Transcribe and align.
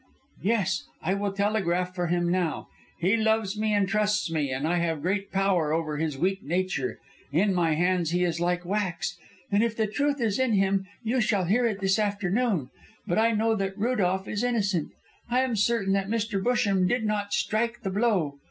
"Yes. 0.41 0.83
I 1.03 1.13
will 1.13 1.31
telegraph 1.31 1.93
for 1.93 2.07
him 2.07 2.31
now. 2.31 2.69
He 2.97 3.15
loves 3.15 3.55
me 3.59 3.71
and 3.71 3.87
trusts 3.87 4.31
me, 4.31 4.49
and 4.49 4.67
I 4.67 4.77
have 4.77 5.03
great 5.03 5.31
power 5.31 5.71
over 5.71 5.97
his 5.97 6.17
weak 6.17 6.41
nature. 6.41 6.97
In 7.31 7.53
my 7.53 7.75
hands 7.75 8.09
he 8.09 8.23
is 8.23 8.39
like 8.39 8.65
wax, 8.65 9.15
and 9.51 9.61
if 9.61 9.77
the 9.77 9.85
truth 9.85 10.19
is 10.19 10.39
in 10.39 10.53
him 10.53 10.87
you 11.03 11.21
shall 11.21 11.43
hear 11.45 11.67
it 11.67 11.81
this 11.81 11.99
afternoon. 11.99 12.71
But 13.05 13.19
I 13.19 13.33
know 13.33 13.55
that 13.57 13.77
Rudolph 13.77 14.27
is 14.27 14.43
innocent. 14.43 14.89
I 15.29 15.41
am 15.41 15.55
certain 15.55 15.93
that 15.93 16.07
Mr. 16.09 16.41
Busham 16.41 16.87
did 16.87 17.05
not 17.05 17.31
strike 17.31 17.81
the 17.83 17.91
blow. 17.91 18.39